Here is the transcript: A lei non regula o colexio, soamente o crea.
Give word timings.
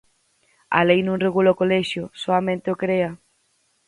A 0.77 0.79
lei 0.87 0.99
non 1.03 1.21
regula 1.25 1.53
o 1.53 1.59
colexio, 1.61 2.03
soamente 2.23 2.67
o 2.73 2.79
crea. 2.83 3.11